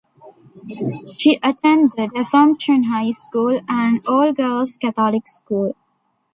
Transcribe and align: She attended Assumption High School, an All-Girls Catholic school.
She 1.15 1.37
attended 1.43 2.17
Assumption 2.17 2.85
High 2.85 3.11
School, 3.11 3.61
an 3.69 4.01
All-Girls 4.07 4.75
Catholic 4.77 5.27
school. 5.27 5.75